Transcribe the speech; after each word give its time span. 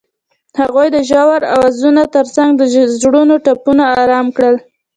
هغې 0.59 0.87
د 0.95 0.97
ژور 1.09 1.39
اوازونو 1.55 2.03
ترڅنګ 2.15 2.49
د 2.57 2.61
زړونو 3.01 3.35
ټپونه 3.45 3.83
آرام 4.01 4.27
کړل. 4.35 4.55